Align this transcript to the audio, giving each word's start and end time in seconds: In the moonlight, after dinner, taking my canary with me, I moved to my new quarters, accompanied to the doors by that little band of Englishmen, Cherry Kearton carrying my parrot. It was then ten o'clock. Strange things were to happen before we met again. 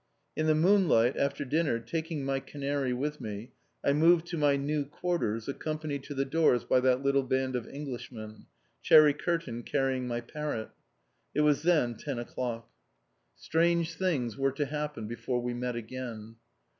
In 0.35 0.47
the 0.47 0.55
moonlight, 0.55 1.15
after 1.15 1.45
dinner, 1.45 1.77
taking 1.77 2.25
my 2.25 2.39
canary 2.39 2.91
with 2.91 3.21
me, 3.21 3.51
I 3.83 3.93
moved 3.93 4.25
to 4.29 4.35
my 4.37 4.55
new 4.55 4.83
quarters, 4.83 5.47
accompanied 5.47 6.01
to 6.05 6.15
the 6.15 6.25
doors 6.25 6.63
by 6.63 6.79
that 6.79 7.03
little 7.03 7.21
band 7.21 7.55
of 7.55 7.67
Englishmen, 7.67 8.47
Cherry 8.81 9.13
Kearton 9.13 9.61
carrying 9.61 10.07
my 10.07 10.19
parrot. 10.21 10.71
It 11.35 11.41
was 11.41 11.61
then 11.61 11.93
ten 11.97 12.17
o'clock. 12.17 12.67
Strange 13.35 13.93
things 13.93 14.35
were 14.39 14.53
to 14.53 14.65
happen 14.65 15.07
before 15.07 15.39
we 15.39 15.53
met 15.53 15.75
again. 15.75 16.37